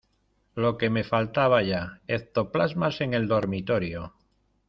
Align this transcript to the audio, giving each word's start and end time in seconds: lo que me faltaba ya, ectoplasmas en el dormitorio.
lo 0.55 0.79
que 0.79 0.89
me 0.89 1.03
faltaba 1.03 1.61
ya, 1.61 2.01
ectoplasmas 2.07 3.01
en 3.01 3.13
el 3.13 3.27
dormitorio. 3.27 4.15